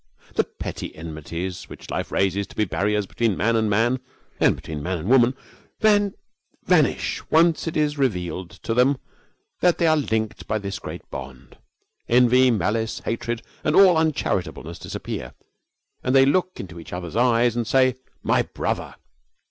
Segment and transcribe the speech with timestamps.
[0.33, 3.99] The petty enmities which life raises to be barriers between man and man
[4.39, 5.35] and between man and woman
[5.79, 8.97] vanish once it is revealed to them
[9.59, 11.55] that they are linked by this great bond.
[12.09, 15.35] Envy, malice, hatred, and all uncharitableness disappear,
[16.03, 17.93] and they look into each other's eyes and say
[18.23, 18.95] 'My brother!'